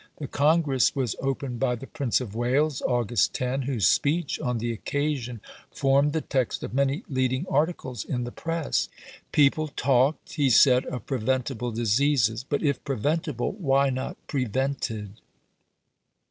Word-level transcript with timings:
The 0.17 0.27
Congress 0.27 0.95
was 0.95 1.15
opened 1.21 1.59
by 1.59 1.75
the 1.75 1.85
Prince 1.85 2.19
of 2.21 2.33
Wales 2.33 2.81
(Aug. 2.87 3.29
10), 3.33 3.61
whose 3.61 3.87
speech 3.87 4.39
on 4.39 4.57
the 4.57 4.71
occasion 4.71 5.41
formed 5.69 6.13
the 6.13 6.21
text 6.21 6.63
of 6.63 6.73
many 6.73 7.03
leading 7.07 7.45
articles 7.47 8.03
in 8.03 8.23
the 8.23 8.31
press. 8.31 8.89
People 9.31 9.67
talked, 9.67 10.33
he 10.33 10.49
said, 10.49 10.87
of 10.87 11.05
"preventable 11.05 11.69
diseases"; 11.69 12.43
but 12.43 12.63
"if 12.63 12.83
preventable, 12.83 13.51
why 13.51 13.91
not 13.91 14.17
prevented?" 14.25 15.19